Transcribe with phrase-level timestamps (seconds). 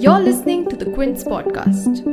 [0.00, 2.04] You're listening to the Quint podcast.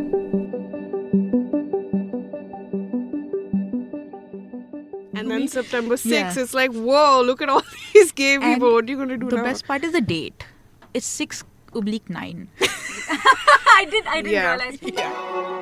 [5.13, 6.33] And then September 6th, Yeah.
[6.43, 7.63] it's like, whoa, look at all
[7.93, 8.73] these gay And people.
[8.73, 9.43] What are you going to do the now?
[9.43, 10.45] best part is the date.
[10.93, 12.49] It's six oblique nine.
[12.59, 14.05] I did.
[14.05, 14.55] I didn't yeah.
[14.55, 14.79] realize.
[14.81, 15.56] yeah.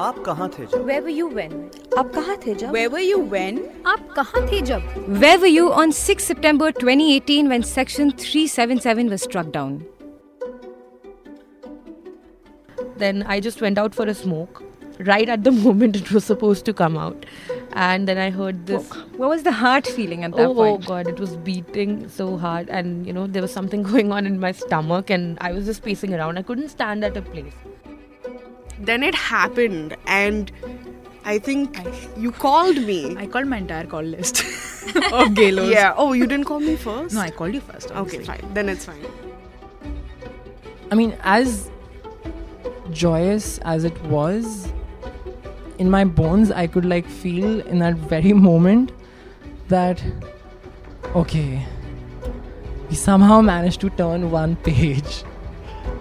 [0.00, 1.52] आप कहाँ थे जब Where were you when?
[1.98, 2.72] आप कहाँ थे जब?
[2.76, 3.58] Where were you when?
[3.94, 4.82] आप कहाँ थे जब?
[5.24, 9.84] Where were you on 6 September 2018 when Section 377 was struck down?
[13.00, 14.62] then I just went out for a smoke
[15.08, 17.26] right at the moment it was supposed to come out.
[17.72, 18.88] And then I heard this.
[19.22, 20.86] What was the heart feeling at that Oh, oh point?
[20.86, 24.40] god, it was beating so hard, and you know, there was something going on in
[24.40, 26.38] my stomach, and I was just pacing around.
[26.38, 27.52] I couldn't stand at a place.
[28.89, 30.51] Then it happened, and
[31.23, 31.79] I think
[32.17, 33.15] you called me.
[33.15, 34.39] I called my entire call list
[34.95, 35.71] of galos.
[35.71, 35.93] yeah.
[35.95, 37.13] Oh, you didn't call me first?
[37.13, 37.91] No, I called you first.
[37.91, 38.41] Okay, fine.
[38.53, 39.05] Then it's fine.
[40.91, 41.69] I mean, as
[42.91, 44.71] joyous as it was,
[45.77, 48.91] in my bones, I could like feel in that very moment
[49.67, 50.03] that,
[51.15, 51.65] okay,
[52.89, 55.23] we somehow managed to turn one page.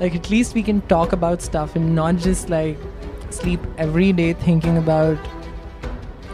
[0.00, 2.78] Like, at least we can talk about stuff and not just like
[3.28, 5.18] sleep every day thinking about,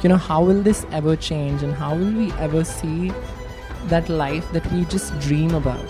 [0.04, 3.12] you know, how will this ever change and how will we ever see
[3.86, 5.84] that life that we just dream about.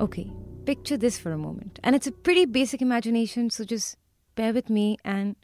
[0.00, 0.30] Okay,
[0.66, 1.80] picture this for a moment.
[1.82, 3.96] And it's a pretty basic imagination, so just
[4.34, 5.34] bear with me and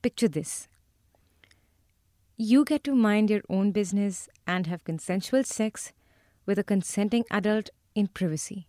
[0.00, 0.69] picture this.
[2.42, 5.92] You get to mind your own business and have consensual sex
[6.46, 8.66] with a consenting adult in privacy.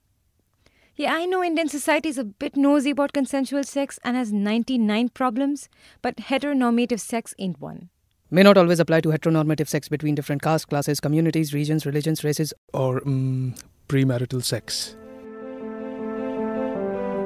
[0.97, 5.07] Yeah, I know Indian society is a bit nosy about consensual sex and has 99
[5.13, 5.69] problems,
[6.01, 7.87] but heteronormative sex ain't one.
[8.29, 12.53] may not always apply to heteronormative sex between different castes, classes, communities, regions, religions, races.
[12.73, 13.57] or mm,
[13.87, 14.97] premarital sex.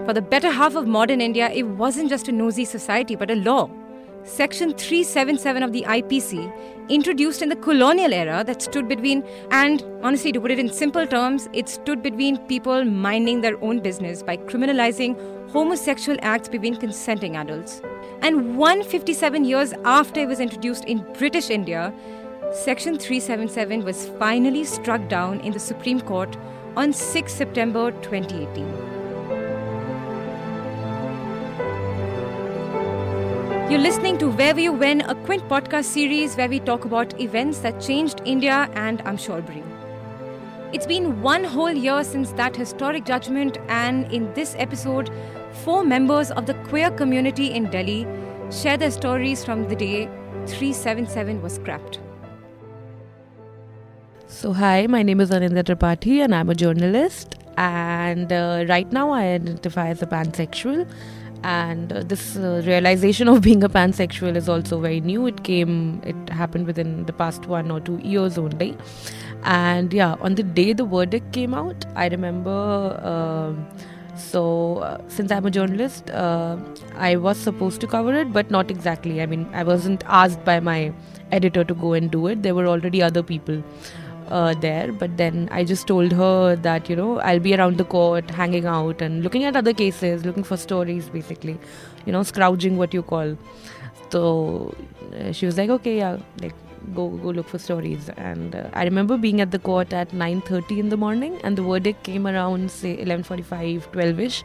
[0.06, 3.36] For the better half of modern India, it wasn't just a nosy society, but a
[3.36, 3.68] law.
[4.26, 6.52] Section 377 of the IPC,
[6.90, 11.06] introduced in the colonial era, that stood between, and honestly, to put it in simple
[11.06, 15.16] terms, it stood between people minding their own business by criminalizing
[15.52, 17.84] homosexual acts between consenting adults.
[18.24, 21.94] And 157 years after it was introduced in British India,
[22.52, 26.36] Section 377 was finally struck down in the Supreme Court
[26.76, 28.95] on 6 September 2018.
[33.68, 37.60] You're listening to Where You When, a Quint podcast series where we talk about events
[37.62, 39.64] that changed India and I'm.
[40.72, 45.10] It's been one whole year since that historic judgment, and in this episode,
[45.64, 48.06] four members of the queer community in Delhi
[48.52, 50.06] share their stories from the day
[50.46, 52.00] 377 was scrapped.
[54.28, 57.34] So, hi, my name is Anindya Tripathi, and I'm a journalist.
[57.58, 60.88] And uh, right now, I identify as a pansexual.
[61.52, 65.28] And uh, this uh, realization of being a pansexual is also very new.
[65.28, 68.78] It came, it happened within the past one or two years only.
[69.44, 72.58] And yeah, on the day the verdict came out, I remember.
[73.14, 73.68] um
[74.24, 74.42] so,
[74.88, 76.58] uh, since I'm a journalist, uh,
[76.96, 79.22] I was supposed to cover it, but not exactly.
[79.24, 80.94] I mean, I wasn't asked by my
[81.40, 82.42] editor to go and do it.
[82.46, 83.62] There were already other people
[84.30, 84.92] uh, there.
[84.92, 88.66] But then I just told her that, you know, I'll be around the court, hanging
[88.66, 91.58] out and looking at other cases, looking for stories, basically,
[92.06, 93.38] you know, scrounging what you call.
[94.10, 94.76] So
[95.20, 96.54] uh, she was like, okay, yeah, like
[96.94, 98.10] go go look for stories.
[98.18, 101.64] And uh, I remember being at the court at 9:30 in the morning, and the
[101.64, 104.44] verdict came around say 11:45, 12ish.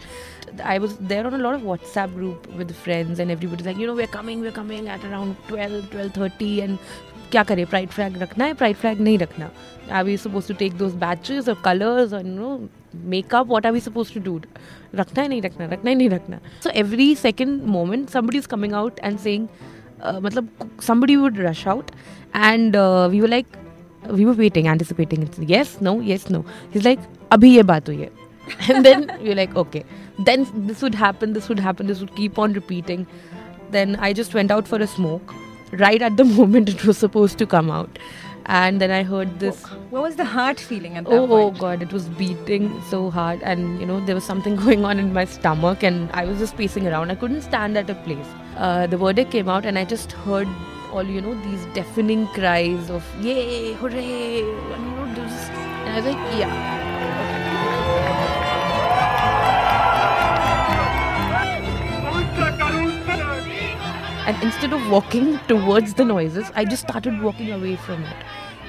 [0.64, 3.86] I was there on a lot of WhatsApp group with friends, and everybody's like, you
[3.86, 6.78] know, we're coming, we're coming at around 12, 12:30, and
[7.32, 7.64] क्या करें?
[7.66, 9.50] Pride flag रखना है pride flag नहीं रखना।
[9.92, 12.60] Are we suppose to take those badges और colours और no
[13.06, 14.40] makeup what are we suppose to do
[14.94, 18.74] रखना है, नहीं रखना रखना है, नहीं रखना। So every second moment somebody is coming
[18.74, 19.46] out and sang
[20.22, 20.48] मतलब
[20.82, 21.90] somebody would rush out
[22.36, 22.76] and
[23.10, 23.42] we were
[24.12, 26.44] we were waiting anticipating yes no yes no
[26.76, 26.98] is like
[27.32, 28.10] अभी ये बात हुई है.
[28.70, 29.82] And then you like okay
[30.20, 33.04] then this would happen this would happen this would keep on repeating
[33.72, 35.34] then I just went out for a smoke
[35.72, 37.98] right at the moment it was supposed to come out.
[38.46, 41.82] And then I heard this What was the heart feeling at that oh, oh god
[41.82, 43.42] it was beating so hard.
[43.42, 46.56] And you know there was something going on in my stomach and I was just
[46.56, 47.10] pacing around.
[47.10, 48.26] I couldn't stand at a place.
[48.56, 50.48] Uh, the verdict came out and I just heard
[50.92, 55.96] all you know these deafening cries of yay hooray and, you know just and I
[55.96, 57.29] was like yeah
[64.30, 68.18] And instead of walking towards the noises, I just started walking away from it.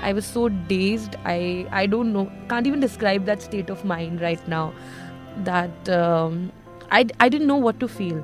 [0.02, 1.18] I was so dazed.
[1.24, 2.24] I I don't know.
[2.54, 4.63] Can't even describe that state of mind right now.
[5.50, 6.40] That um,
[7.00, 8.24] I I didn't know what to feel.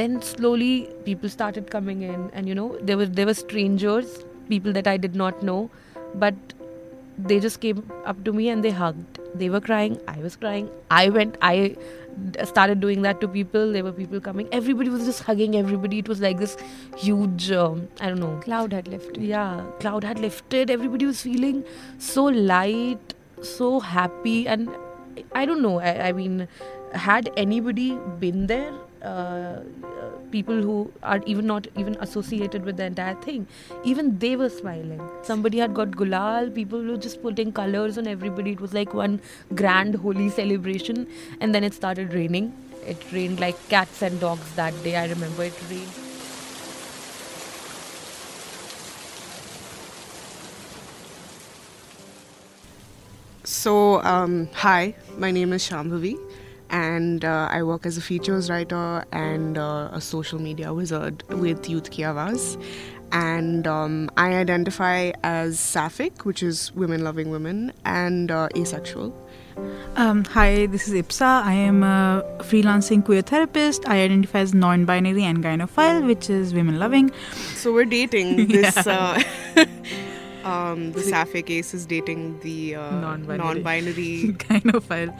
[0.00, 0.74] Then slowly
[1.06, 4.12] people started coming in, and you know there were there were strangers,
[4.50, 5.58] people that I did not know,
[6.26, 6.54] but
[7.30, 7.82] they just came
[8.12, 9.22] up to me and they hugged.
[9.42, 9.98] They were crying.
[10.16, 10.70] I was crying.
[10.90, 11.42] I went.
[11.54, 11.76] I
[12.44, 13.72] started doing that to people.
[13.72, 14.48] There were people coming.
[14.52, 15.98] Everybody was just hugging everybody.
[15.98, 16.56] It was like this
[16.96, 17.50] huge.
[17.50, 18.38] Um, I don't know.
[18.42, 19.22] Cloud had lifted.
[19.22, 20.70] Yeah, cloud had lifted.
[20.70, 21.64] Everybody was feeling
[21.98, 24.70] so light, so happy, and
[25.34, 25.78] I don't know.
[25.80, 26.48] I, I mean,
[26.94, 28.72] had anybody been there?
[29.02, 33.46] Uh, uh, people who are even not even associated with the entire thing,
[33.84, 35.00] even they were smiling.
[35.22, 36.54] Somebody had got gulal.
[36.54, 38.52] People were just putting colors on everybody.
[38.52, 39.20] It was like one
[39.54, 41.06] grand Holi celebration,
[41.40, 42.52] and then it started raining.
[42.86, 44.96] It rained like cats and dogs that day.
[44.96, 45.92] I remember it rained.
[53.44, 56.16] So, um, hi, my name is Shambhavi,
[56.72, 61.68] and uh, I work as a features writer and uh, a social media wizard with
[61.68, 62.60] Youth Ki Awaaz.
[63.12, 69.14] And um, I identify as sapphic, which is women loving women, and uh, asexual.
[69.96, 71.42] Um, hi, this is Ipsa.
[71.44, 73.86] I am a freelancing queer therapist.
[73.86, 77.12] I identify as non binary and gynophile, which is women loving.
[77.54, 78.86] So we're dating this.
[78.86, 79.22] Uh,
[80.44, 83.38] um, the sapphic ace is dating the uh, Non-binary.
[83.38, 84.32] non-binary
[84.80, 85.14] file.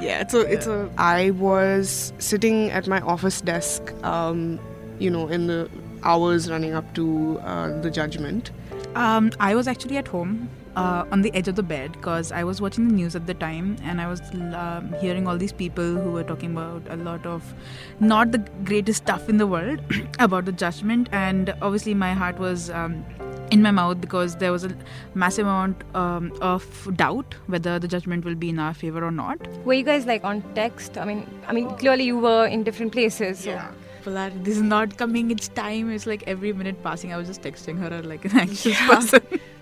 [0.00, 0.90] Yeah, it's a, it's a.
[0.98, 4.58] I was sitting at my office desk, um,
[4.98, 5.68] you know, in the
[6.02, 8.50] hours running up to uh, the judgment.
[8.94, 12.44] Um, I was actually at home uh, on the edge of the bed because I
[12.44, 14.20] was watching the news at the time and I was
[14.54, 17.54] um, hearing all these people who were talking about a lot of
[18.00, 19.80] not the greatest stuff in the world
[20.18, 21.08] about the judgment.
[21.12, 22.70] And obviously, my heart was.
[22.70, 23.04] Um,
[23.50, 24.74] in my mouth because there was a
[25.14, 29.46] massive amount um, of doubt whether the judgment will be in our favor or not.
[29.66, 30.96] Were you guys like on text?
[30.96, 33.40] I mean, I mean, clearly you were in different places.
[33.40, 33.60] So.
[33.98, 35.90] People are, this is not coming, it's time.
[35.90, 38.88] It's like every minute passing, I was just texting her like an anxious Yeah.
[38.88, 39.20] person.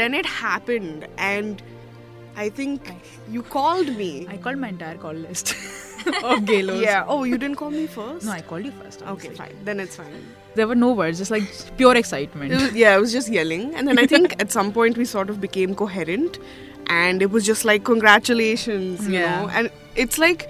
[0.00, 1.62] Then it happened, and
[2.36, 2.92] I think
[3.36, 4.10] you called me.
[4.34, 5.50] I called my entire call list
[6.30, 6.82] of galos.
[6.82, 7.04] Yeah.
[7.06, 8.24] Oh, you didn't call me first.
[8.26, 9.02] No, I called you first.
[9.14, 9.56] Okay, fine.
[9.64, 10.22] Then it's fine.
[10.54, 11.44] There were no words, just like
[11.76, 12.52] pure excitement.
[12.52, 15.04] It was, yeah, I was just yelling, and then I think at some point we
[15.04, 16.38] sort of became coherent,
[16.86, 19.42] and it was just like congratulations, you Yeah.
[19.42, 19.48] know.
[19.48, 20.48] And it's like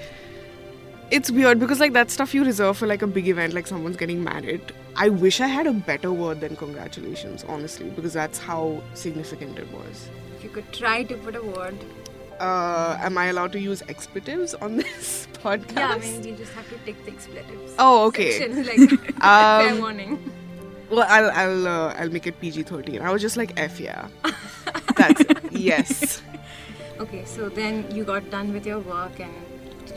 [1.11, 3.97] it's weird because like that stuff you reserve for like a big event, like someone's
[3.97, 4.61] getting married.
[4.97, 9.71] I wish I had a better word than congratulations, honestly, because that's how significant it
[9.73, 10.09] was.
[10.37, 11.77] If you could try to put a word.
[12.39, 15.77] Uh, am I allowed to use expletives on this podcast?
[15.77, 17.75] Yeah, I mean, you just have to tick the expletives.
[17.79, 18.39] Oh, okay.
[18.39, 20.33] Section, like, fair Um, warning.
[20.91, 23.01] Well, I'll I'll uh, I'll make it PG thirteen.
[23.03, 24.09] I was just like F yeah.
[24.97, 25.53] That's it.
[25.53, 26.23] Yes.
[26.99, 29.33] Okay, so then you got done with your work and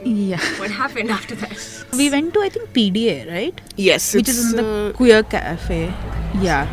[0.04, 0.40] Yeah.
[0.60, 1.86] what happened after that?
[1.96, 3.62] We went to, I think, PDA, right?
[3.76, 4.14] Yes.
[4.14, 5.94] Which it's, is in the uh, queer cafe.
[6.42, 6.68] Yeah.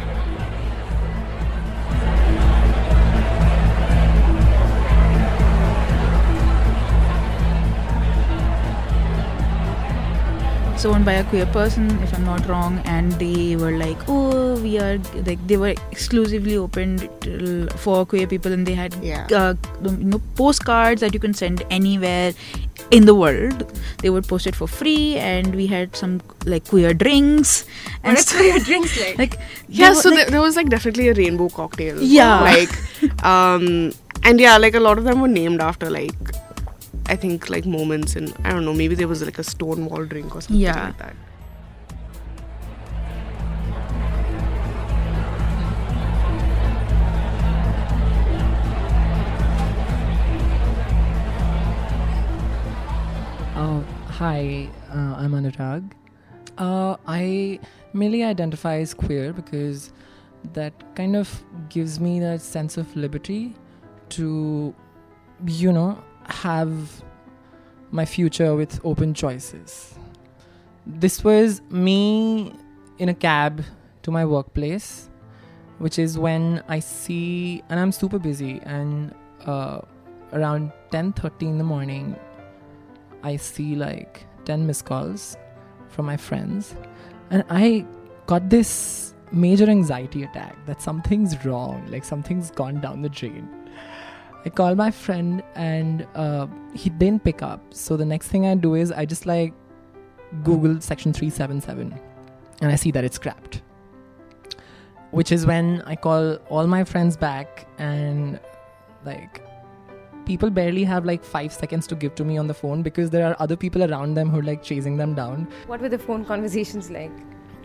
[10.76, 14.56] So owned by a queer person, if I'm not wrong, and they were like, "Oh,
[14.62, 14.96] we are
[15.28, 19.26] like they were exclusively opened till- for queer people, and they had Yeah.
[19.40, 19.52] uh,
[19.84, 22.32] you know postcards that you can send anywhere
[22.90, 23.64] in the world.
[24.02, 27.64] They would post it for free, and we had some like queer drinks
[28.02, 29.18] and What are your drinks like?
[29.18, 29.90] like yeah.
[29.90, 32.00] were, So like, there, there was like definitely a rainbow cocktail.
[32.02, 32.40] Yeah.
[32.40, 33.92] Like, um,
[34.24, 36.14] and yeah, like a lot of them were named after like.
[37.06, 40.32] I think like moments and I don't know maybe there was like a Stonewall drink
[40.36, 40.84] or something Yeah.
[40.86, 41.16] like that.
[54.20, 55.92] Hi, uh, I'm Anurag.
[56.58, 57.58] Uh, I
[57.94, 59.94] merely identify as queer because
[60.52, 63.54] that kind of gives me that sense of liberty
[64.10, 64.74] to,
[65.46, 67.02] you know, have
[67.92, 69.94] my future with open choices.
[70.86, 72.52] This was me
[72.98, 73.64] in a cab
[74.02, 75.08] to my workplace,
[75.78, 79.14] which is when I see, and I'm super busy, and
[79.46, 79.80] uh,
[80.34, 82.16] around 10:30 in the morning,
[83.22, 85.36] I see like 10 missed calls
[85.88, 86.74] from my friends,
[87.30, 87.86] and I
[88.26, 93.48] got this major anxiety attack that something's wrong, like something's gone down the drain.
[94.44, 97.60] I call my friend and uh, he didn't pick up.
[97.74, 99.52] So the next thing I do is I just like
[100.42, 101.98] Google section 377
[102.62, 103.62] and I see that it's scrapped.
[105.10, 108.40] Which is when I call all my friends back and
[109.04, 109.42] like
[110.26, 113.26] people barely have like five seconds to give to me on the phone because there
[113.26, 115.48] are other people around them who are like chasing them down.
[115.66, 117.12] What were the phone conversations like?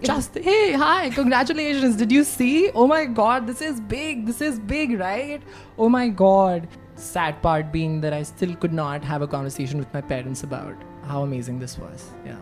[0.02, 1.96] Just hey, hi, congratulations.
[1.96, 2.70] Did you see?
[2.72, 4.26] Oh my god, this is big.
[4.26, 5.42] This is big, right?
[5.78, 6.68] Oh my god.
[6.96, 10.76] Sad part being that I still could not have a conversation with my parents about
[11.04, 12.12] how amazing this was.
[12.26, 12.38] Yeah.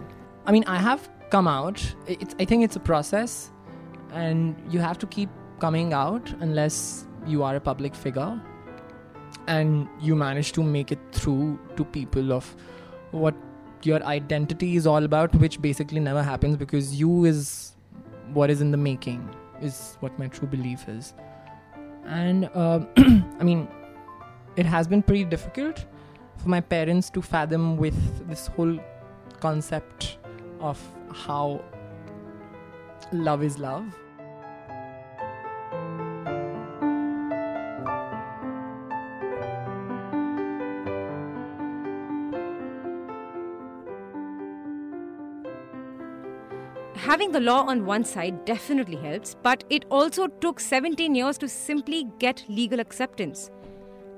[0.46, 1.82] I mean, I have come out.
[2.08, 3.52] It's, I think it's a process,
[4.12, 5.30] and you have to keep
[5.60, 8.42] coming out unless you are a public figure
[9.48, 12.56] and you manage to make it through to people of
[13.12, 13.36] what
[13.84, 17.76] your identity is all about, which basically never happens because you is
[18.34, 19.30] what is in the making,
[19.62, 21.14] is what my true belief is.
[22.06, 23.68] And uh, I mean,
[24.56, 25.86] it has been pretty difficult
[26.38, 28.80] for my parents to fathom with this whole
[29.40, 30.18] concept
[30.60, 30.82] of
[31.14, 31.64] how
[33.12, 33.86] love is love.
[47.14, 51.48] Having the law on one side definitely helps, but it also took 17 years to
[51.48, 53.52] simply get legal acceptance.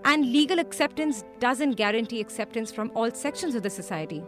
[0.05, 4.23] And legal acceptance doesn't guarantee acceptance from all sections of the society.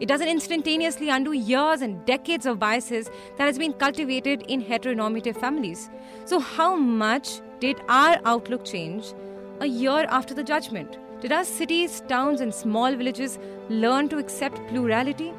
[0.00, 5.38] It doesn't instantaneously undo years and decades of biases that has been cultivated in heteronormative
[5.38, 5.90] families.
[6.24, 9.12] So how much did our outlook change
[9.60, 10.96] a year after the judgment?
[11.20, 15.34] Did our cities, towns and small villages learn to accept plurality?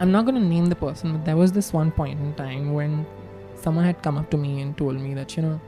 [0.00, 2.74] I'm not going to name the person, but there was this one point in time
[2.74, 3.06] when
[3.54, 5.60] someone had come up to me and told me that, you know,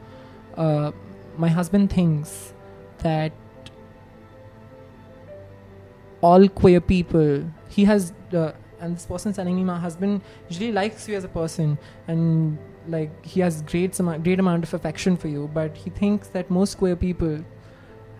[0.56, 0.92] uh,
[1.36, 2.52] my husband thinks
[2.98, 3.32] that
[6.20, 11.08] all queer people, he has, uh, and this person telling me, my husband usually likes
[11.08, 11.78] you as a person
[12.08, 16.28] and like he has great, some great amount of affection for you, but he thinks
[16.28, 17.44] that most queer people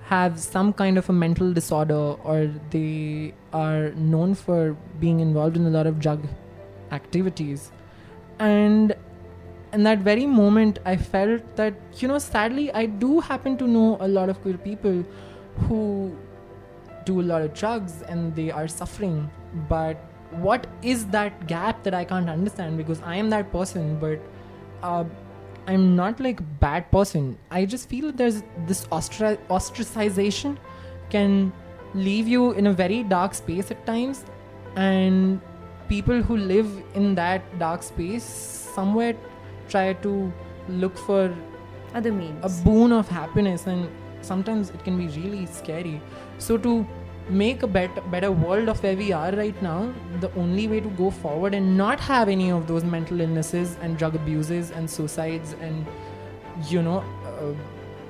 [0.08, 1.94] have some kind of a mental disorder
[2.32, 6.26] or they are known for being involved in a lot of drug
[6.92, 7.72] activities.
[8.38, 8.94] And
[9.72, 13.96] in that very moment i felt that you know sadly i do happen to know
[14.00, 15.04] a lot of queer people
[15.62, 16.16] who
[17.04, 19.30] do a lot of drugs and they are suffering.
[19.68, 19.96] But
[20.30, 22.76] what is that gap that i can't understand?
[22.76, 24.20] Because i am that person but
[24.82, 25.04] uh,
[25.66, 27.38] I'm not like bad person.
[27.50, 30.56] I just feel there's this ostra- ostracization
[31.10, 31.52] can
[31.94, 34.24] leave you in a very dark space at times,
[34.76, 35.40] and
[35.88, 39.16] people who live in that dark space somewhere
[39.68, 40.32] try to
[40.68, 41.34] look for
[41.94, 43.88] other means, a boon of happiness, and
[44.20, 46.00] sometimes it can be really scary.
[46.38, 46.86] So to
[47.28, 50.88] make a better better world of where we are right now the only way to
[50.90, 55.54] go forward and not have any of those mental illnesses and drug abuses and suicides
[55.60, 55.86] and
[56.68, 57.52] you know uh,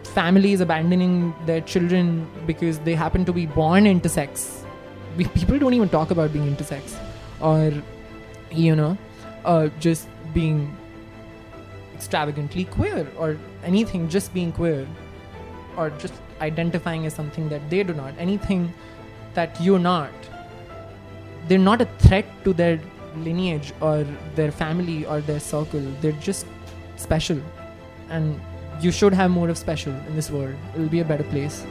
[0.05, 4.65] families abandoning their children because they happen to be born intersex
[5.17, 6.95] we, people don't even talk about being intersex
[7.41, 7.73] or
[8.51, 8.97] you know
[9.47, 10.77] uh, just being
[11.95, 14.87] extravagantly queer or anything just being queer
[15.77, 18.15] or just identifying as something that they do not.
[18.19, 18.73] Anything
[19.37, 20.11] that you're not.
[21.47, 22.81] They're not a threat to their
[23.17, 25.81] lineage or their family or their circle.
[26.01, 26.47] They're just
[26.97, 27.41] special.
[28.11, 28.41] And
[28.81, 30.55] you should have more of special in this world.
[30.75, 31.65] It'll be a better place.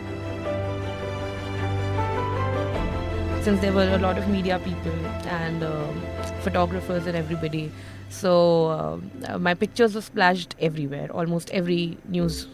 [3.42, 6.02] Since there were a lot of media people and um,
[6.42, 7.72] photographers and everybody,
[8.10, 11.12] so uh, my pictures were splashed everywhere.
[11.12, 12.48] Almost every news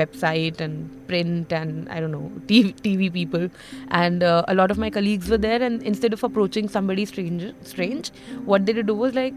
[0.00, 3.48] website and print and I don't know TV, TV people.
[3.90, 7.52] And uh, a lot of my colleagues were there and instead of approaching somebody strange
[7.62, 8.10] strange
[8.44, 9.34] what they did do was like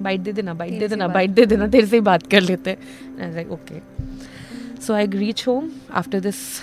[0.00, 2.78] bite de dena bite de dena bite de dena tere se baat kar lete.
[3.18, 3.82] And I was like okay.
[4.80, 6.60] So I reach home after this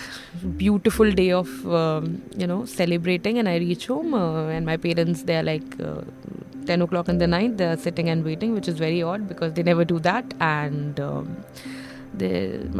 [0.58, 5.24] beautiful day of um, you know celebrating and I reach home uh, and my parents
[5.24, 6.02] they're like uh,
[6.66, 9.64] 10 o'clock in the night they're sitting and waiting which is very odd because they
[9.64, 10.34] never do that.
[10.40, 11.38] And um,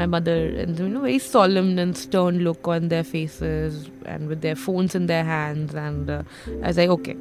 [0.01, 4.41] my mother and you know very solemn and stern look on their faces and with
[4.43, 6.23] their phones in their hands and uh,
[6.63, 7.17] I was like okay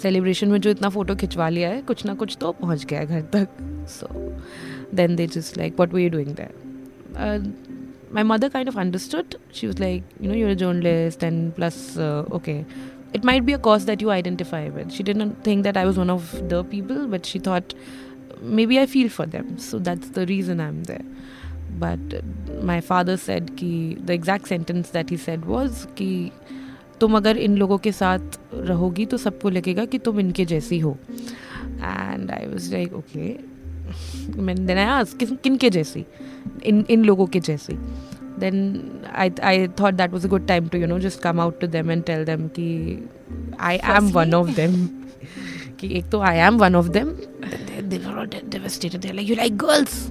[0.00, 3.20] celebration में जो इतना photo खिंचवा लिया है कुछ ना कुछ तो पहुंच गया घर
[3.34, 3.48] तक
[3.90, 4.08] so
[4.94, 6.64] then they just like what we doing that
[8.16, 9.34] my mother kind of understood.
[9.50, 12.64] She was like, you know, you're a journalist, and plus, uh, okay,
[13.12, 14.92] it might be a cause that you identify with.
[14.92, 17.74] She didn't think that I was one of the people, but she thought
[18.41, 19.57] maybe I feel for them.
[19.57, 21.05] So that's the reason I'm there.
[21.79, 21.99] But
[22.63, 26.31] my father said ki the exact sentence that he said was ki
[26.99, 30.97] तुम अगर इन लोगों के साथ रहोगी तो सबको लगेगा कि तुम इनके जैसी हो.
[31.11, 36.05] And I was like okay मैंने देना आई आज किन के जैसी?
[36.65, 37.73] इन इन लोगों के जैसी?
[38.39, 38.59] Then
[39.13, 41.67] I I thought that was a good time to you know just come out to
[41.67, 42.67] them and tell them कि
[43.59, 44.85] I am one of them
[45.79, 47.15] कि एक तो I am one of them
[47.90, 49.02] They, they were all de- devastated.
[49.02, 50.10] They're like, you like girls?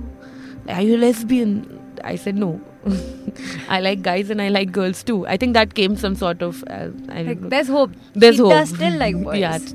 [0.67, 1.81] Are you lesbian?
[2.03, 2.59] I said no.
[3.67, 5.25] I like guys and I like girls too.
[5.27, 6.63] I think that came some sort of.
[6.67, 7.49] Uh, I don't Like, know.
[7.49, 7.91] there's hope.
[8.13, 8.51] There's she hope.
[8.51, 9.39] does still like boys.
[9.39, 9.73] Yeah, t-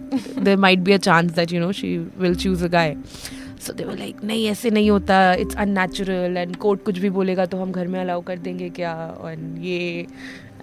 [0.48, 2.96] there might be a chance that you know she will choose a guy.
[3.58, 7.46] So they were like, नहीं ऐसे नहीं होता it's unnatural and court कुछ भी बोलेगा
[7.54, 8.92] तो हम घर में अलाउ कर देंगे क्या
[9.32, 10.06] and ये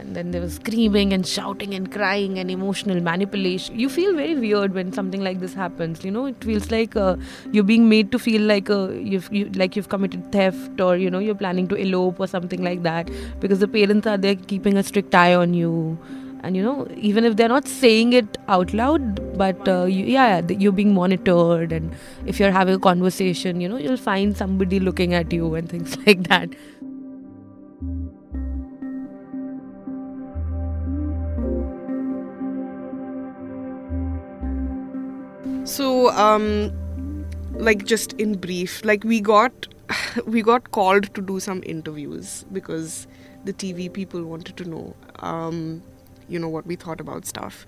[0.03, 3.79] and then there was screaming and shouting and crying and emotional manipulation.
[3.79, 6.05] You feel very weird when something like this happens.
[6.05, 7.17] You know, it feels like uh,
[7.51, 11.11] you're being made to feel like uh, you've you, like you've committed theft or you
[11.11, 14.77] know you're planning to elope or something like that because the parents are there keeping
[14.77, 15.99] a strict eye on you
[16.43, 20.41] and you know even if they're not saying it out loud but uh, you, yeah
[20.49, 21.95] you're being monitored and
[22.27, 25.97] if you're having a conversation you know you'll find somebody looking at you and things
[26.07, 26.49] like that
[35.73, 37.25] So, um,
[37.55, 39.69] like just in brief, like we got
[40.27, 43.07] we got called to do some interviews because
[43.45, 45.83] the TV people wanted to know, um,
[46.29, 47.67] you know, what we thought about stuff.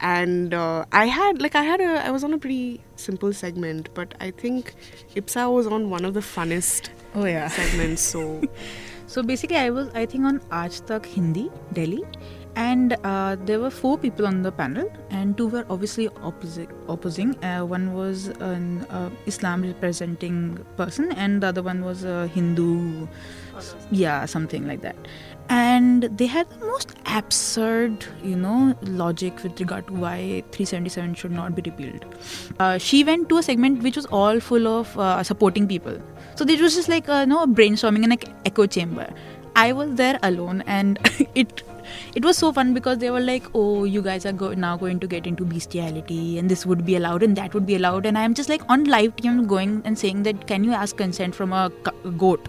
[0.00, 3.88] And uh, I had like I had a I was on a pretty simple segment,
[3.94, 4.74] but I think
[5.14, 7.48] Ipsa was on one of the funnest Oh yeah.
[7.48, 8.02] segments.
[8.02, 8.42] So
[9.06, 12.02] So basically, I was I think on Aaj Tak Hindi, Delhi,
[12.56, 17.36] and uh, there were four people on the panel, and two were obviously opposite, opposing.
[17.44, 23.06] Uh, one was an uh, Islam representing person, and the other one was a Hindu,
[23.90, 24.96] yeah, something like that.
[25.50, 31.30] And they had the most absurd, you know, logic with regard to why 377 should
[31.30, 32.04] not be repealed.
[32.58, 36.00] Uh, she went to a segment which was all full of uh, supporting people.
[36.36, 39.12] So it was just like you know brainstorming in an echo chamber.
[39.54, 40.98] I was there alone, and
[41.34, 41.62] it
[42.14, 45.00] it was so fun because they were like, "Oh, you guys are go- now going
[45.00, 48.18] to get into bestiality, and this would be allowed, and that would be allowed." And
[48.18, 51.52] I'm just like on live team going and saying that, "Can you ask consent from
[51.52, 51.70] a
[52.26, 52.48] goat?"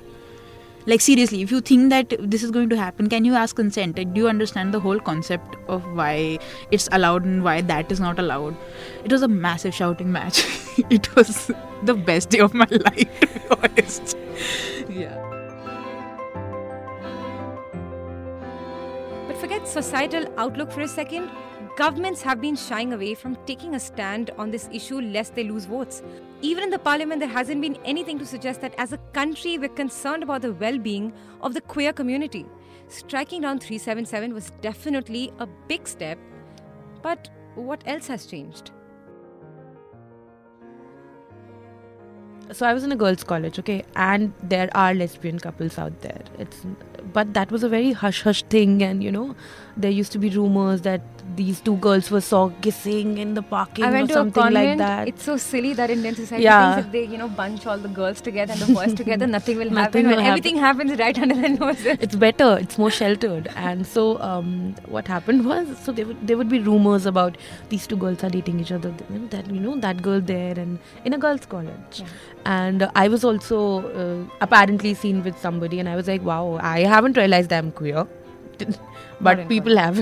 [0.91, 3.95] Like seriously, if you think that this is going to happen, can you ask consent?
[3.95, 6.39] Do you understand the whole concept of why
[6.71, 8.55] it's allowed and why that is not allowed?
[9.03, 10.45] It was a massive shouting match.
[10.89, 11.51] it was
[11.83, 14.17] the best day of my life, to be honest.
[14.89, 15.36] Yeah.
[19.37, 21.29] Forget societal outlook for a second.
[21.75, 25.65] Governments have been shying away from taking a stand on this issue lest they lose
[25.65, 26.01] votes.
[26.41, 29.69] Even in the parliament, there hasn't been anything to suggest that as a country we're
[29.69, 32.47] concerned about the well being of the queer community.
[32.87, 36.17] Striking down 377 was definitely a big step,
[37.03, 38.71] but what else has changed?
[42.51, 46.21] So i was in a girls college okay and there are lesbian couples out there
[46.39, 46.65] it's
[47.13, 49.35] but that was a very hush hush thing and you know
[49.75, 51.01] there used to be rumors that
[51.35, 54.45] these two girls were saw kissing in the parking I went or to something a
[54.45, 54.79] convent.
[54.79, 56.75] like that It's so silly that Indian society Yeah.
[56.75, 59.57] thinks if they, you know, bunch all the girls together and the boys together, nothing
[59.57, 60.05] will Nothing happen.
[60.07, 60.25] will happen.
[60.31, 61.85] everything happens right under their noses.
[62.07, 66.37] it's better it's more sheltered and so um, what happened was so there would there
[66.37, 67.37] would be rumors about
[67.69, 70.57] these two girls are dating each other you know, that you know that girl there
[70.57, 72.01] and in a girls college
[72.44, 73.58] and uh, i was also
[74.02, 78.06] uh, apparently seen with somebody and i was like wow i haven't realized i'm queer
[79.20, 79.98] but in people have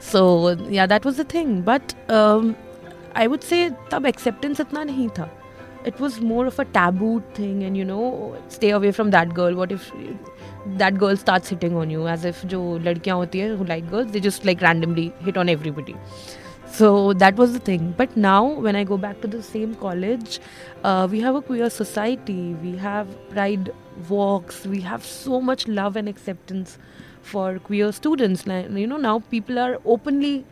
[0.00, 2.56] so yeah that was the thing but um,
[3.14, 5.28] i would say tab acceptance itna nahi tha
[5.90, 9.56] it was more of a taboo thing and you know stay away from that girl
[9.60, 9.88] what if
[10.82, 14.12] that girl starts hitting on you as if जो लड़कियां होती है who like girls
[14.12, 15.96] they just like randomly hit on everybody
[16.71, 17.93] so that was the thing.
[17.97, 20.39] But now when i go back to the same college
[20.83, 22.53] uh, we have a queer society.
[22.55, 23.71] We have pride
[24.09, 24.65] walks.
[24.65, 26.77] We have so much love and acceptance
[27.21, 28.45] for queer students.
[28.45, 30.45] You know now people are openly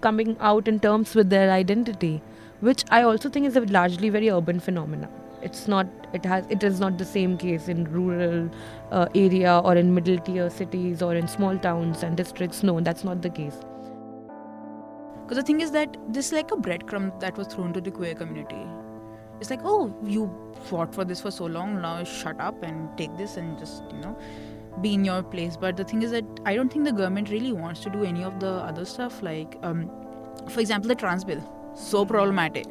[0.00, 2.22] coming out in terms with their identity
[2.60, 5.08] which i also think is a largely very urban phenomenon
[5.42, 8.50] it's not it has it is not the same case in rural
[8.90, 12.62] uh, area or in middle tier cities or in small towns and districts.
[12.62, 13.56] No that's not the case
[15.30, 17.92] Because the thing is that this is like a breadcrumb that was thrown to the
[17.92, 18.66] queer community.
[19.38, 20.28] It's like, oh, you
[20.64, 24.00] fought for this for so long, now shut up and take this and just, you
[24.00, 24.18] know,
[24.80, 25.56] be in your place.
[25.56, 28.24] But the thing is that I don't think the government really wants to do any
[28.24, 29.22] of the other stuff.
[29.22, 29.88] Like, um,
[30.48, 31.40] for example, the trans bill.
[31.76, 32.66] So problematic.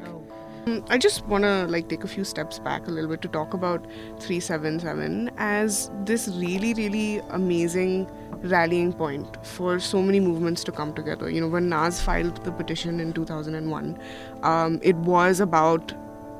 [0.90, 3.54] I just want to like take a few steps back a little bit to talk
[3.54, 3.86] about
[4.20, 8.10] 377 as this really really amazing
[8.44, 11.30] rallying point for so many movements to come together.
[11.30, 13.98] You know, when Naz filed the petition in 2001,
[14.44, 15.94] um, it was about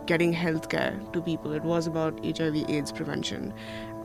[0.06, 1.54] getting healthcare to people.
[1.54, 3.54] It was about HIV/AIDS prevention,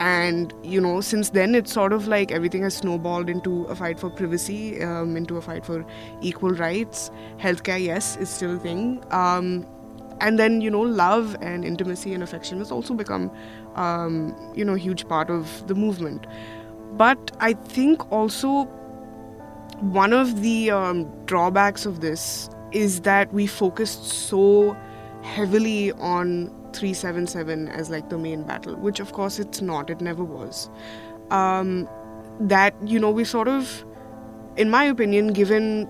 [0.00, 4.00] and you know, since then it's sort of like everything has snowballed into a fight
[4.00, 5.84] for privacy, um, into a fight for
[6.20, 7.10] equal rights.
[7.38, 9.02] Healthcare, yes, is still a thing.
[9.10, 9.66] Um,
[10.20, 13.30] and then you know love and intimacy and affection has also become
[13.74, 16.26] um, you know huge part of the movement.
[16.96, 18.66] But i think also
[19.80, 24.76] one of the um, drawbacks of this is that we focused so
[25.22, 29.90] heavily on 377 as like the main battle which of course it's not.
[29.90, 30.68] It never was.
[31.30, 31.88] Um,
[32.40, 33.84] that you know we sort of
[34.56, 35.88] in my opinion given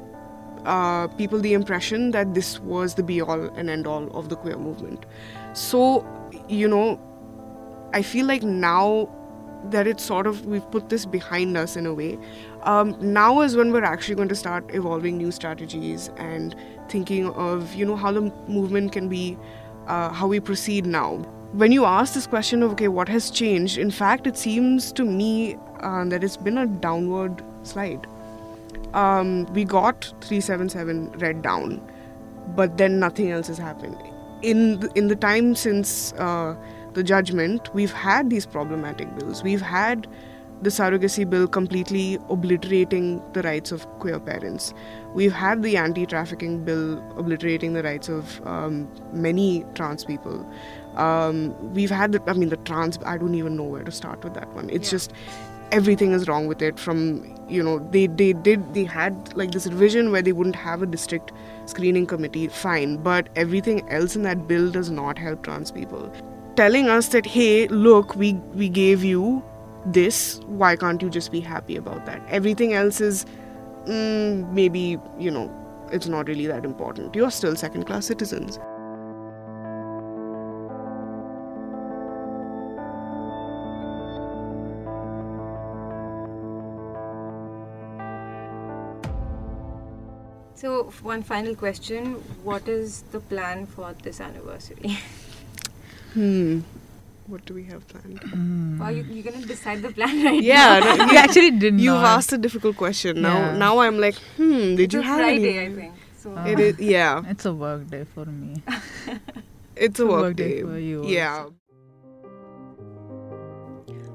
[0.65, 4.37] uh, people the impression that this was the be all and end all of the
[4.37, 5.05] queer movement.
[5.53, 6.07] So,
[6.49, 7.01] you know,
[7.93, 9.09] I feel like now
[9.71, 12.19] that it's sort of we've put this behind us in a way.
[12.63, 16.55] Um, now is when we're actually going to start evolving new strategies and
[16.89, 19.39] thinking of you know how the movement can be,
[19.87, 21.17] uh, how we proceed now.
[21.53, 23.79] When you ask this question of okay, what has changed?
[23.79, 28.07] In fact, it seems to me uh, that it's been a downward slide
[28.95, 31.81] um, we got 377 read down,
[32.57, 33.97] but then nothing else has happened.
[34.43, 36.57] In the, in the time since uh,
[36.95, 39.43] the judgment, we've had these problematic bills.
[39.43, 40.07] We've had
[40.63, 44.73] the surrogacy bill completely obliterating the rights of queer parents.
[45.13, 50.49] We've had the anti trafficking bill obliterating the rights of um, many trans people.
[50.97, 54.23] Um, we've had the, I mean, the trans, I don't even know where to start
[54.23, 54.71] with that one.
[54.71, 54.93] It's yeah.
[54.93, 55.13] just,
[55.73, 59.67] everything is wrong with it from you know they they did they had like this
[59.67, 61.33] revision where they wouldn't have a district
[61.67, 66.13] screening committee fine but everything else in that bill does not help trans people.
[66.57, 69.43] Telling us that hey look we we gave you
[69.87, 72.23] this why can't you just be happy about that?
[72.29, 73.27] Everything else is
[73.87, 75.51] mm, maybe you know
[75.93, 77.15] it's not really that important.
[77.15, 78.59] You're still second class citizens
[90.85, 94.99] So, one final question What is the plan for this anniversary?
[96.13, 96.61] hmm.
[97.27, 98.21] What do we have planned?
[98.21, 98.81] Mm.
[98.83, 100.95] Are you, you going to decide the plan right yeah, now?
[100.95, 101.83] Yeah, you actually did not.
[101.85, 102.19] You've not.
[102.19, 103.23] asked a difficult question.
[103.23, 103.57] Now, yeah.
[103.57, 105.73] now I'm like, hmm, did it's you a have Friday, any?
[105.73, 105.95] I think.
[106.19, 106.37] So.
[106.37, 107.23] Uh, it is, yeah.
[107.29, 108.61] It's a work day for me.
[109.75, 110.57] it's a work, work day.
[110.57, 111.07] day for you.
[111.07, 111.45] Yeah.
[111.45, 111.64] Also.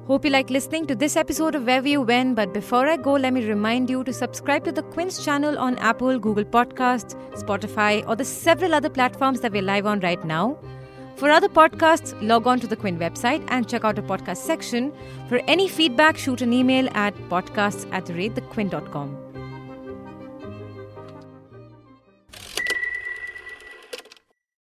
[0.10, 2.36] Hope you like listening to this episode of Where You Went.
[2.36, 5.78] But before I go, let me remind you to subscribe to the Quint channel on
[5.78, 10.58] Apple, Google Podcasts, Spotify, or the several other platforms that we're live on right now.
[11.18, 14.92] For other podcasts, log on to the Quint website and check out the podcast section.
[15.28, 19.29] For any feedback, shoot an email at podcasts at thequint.com.